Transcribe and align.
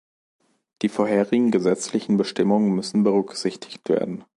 Die 0.81 0.89
vorherigen 0.89 1.51
gesetzlichen 1.51 2.17
Bestimmungen 2.17 2.73
müssen 2.73 3.03
berücksichtigt 3.03 3.87
werden. 3.87 4.23